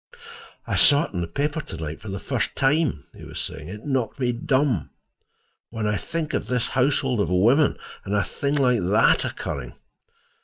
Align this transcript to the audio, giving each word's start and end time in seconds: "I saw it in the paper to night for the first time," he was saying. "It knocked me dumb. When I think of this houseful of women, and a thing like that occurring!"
"I 0.65 0.77
saw 0.77 1.03
it 1.03 1.13
in 1.13 1.21
the 1.21 1.27
paper 1.27 1.61
to 1.61 1.77
night 1.77 2.01
for 2.01 2.07
the 2.09 2.17
first 2.17 2.55
time," 2.55 3.05
he 3.15 3.23
was 3.23 3.39
saying. 3.39 3.67
"It 3.67 3.85
knocked 3.85 4.19
me 4.19 4.31
dumb. 4.31 4.89
When 5.69 5.85
I 5.85 5.97
think 5.97 6.33
of 6.33 6.47
this 6.47 6.69
houseful 6.69 7.21
of 7.21 7.29
women, 7.29 7.77
and 8.03 8.15
a 8.15 8.23
thing 8.23 8.55
like 8.55 8.79
that 8.81 9.23
occurring!" 9.25 9.75